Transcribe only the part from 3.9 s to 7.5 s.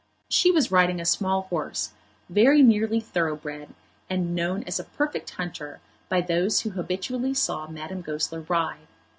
and known as a perfect hunter by those who habitually